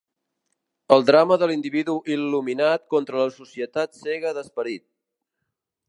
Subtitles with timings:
[0.95, 4.87] El drama de l'individu il·luminat contra la societat cega d'esperit